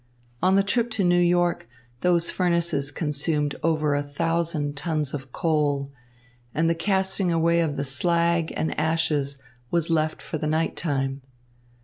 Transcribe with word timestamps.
On 0.41 0.55
the 0.55 0.63
trip 0.63 0.89
to 0.93 1.03
New 1.03 1.19
York 1.21 1.69
those 1.99 2.31
furnaces 2.31 2.89
consumed 2.89 3.55
over 3.61 3.93
a 3.93 4.01
thousand 4.01 4.75
tons 4.75 5.13
of 5.13 5.31
coal, 5.31 5.91
and 6.55 6.67
the 6.67 6.73
casting 6.73 7.31
away 7.31 7.59
of 7.59 7.77
the 7.77 7.83
slag 7.83 8.51
and 8.57 8.75
ashes 8.79 9.37
was 9.69 9.91
left 9.91 10.19
for 10.19 10.39
the 10.39 10.47
nighttime. 10.47 11.21